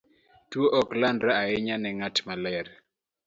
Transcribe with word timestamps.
Tuwo 0.49 0.67
ok 0.79 0.89
landre 1.01 1.31
ahinya 1.41 1.75
ne 1.79 1.89
ng'at 1.97 2.17
maler. 2.25 2.67